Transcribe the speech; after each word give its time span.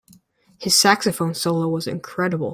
His 0.57 0.75
saxophone 0.75 1.35
solo 1.35 1.67
was 1.67 1.85
incredible. 1.85 2.49